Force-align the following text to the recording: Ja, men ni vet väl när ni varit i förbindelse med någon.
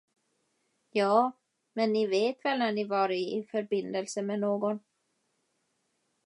Ja, 0.97 1.31
men 1.73 1.93
ni 1.93 2.07
vet 2.07 2.45
väl 2.45 2.59
när 2.59 2.71
ni 2.71 2.83
varit 2.83 3.33
i 3.33 3.47
förbindelse 3.51 4.21
med 4.21 4.39
någon. 4.39 4.79